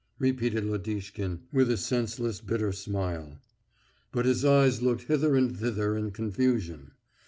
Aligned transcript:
repeated 0.17 0.63
Lodishkin, 0.63 1.41
with 1.53 1.69
a 1.69 1.77
senseless 1.77 2.41
bitter 2.41 2.71
smile. 2.71 3.37
But 4.11 4.25
his 4.25 4.43
eyes 4.43 4.81
looked 4.81 5.03
hither 5.03 5.35
and 5.35 5.55
thither 5.55 5.95
in 5.95 6.09
confusion. 6.09 6.93